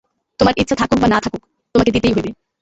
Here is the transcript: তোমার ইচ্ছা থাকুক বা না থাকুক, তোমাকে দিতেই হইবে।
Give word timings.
তোমার 0.39 0.53
ইচ্ছা 0.57 0.75
থাকুক 0.75 0.97
বা 1.01 1.07
না 1.07 1.19
থাকুক, 1.19 1.41
তোমাকে 1.75 1.91
দিতেই 1.91 2.13
হইবে। 2.15 2.31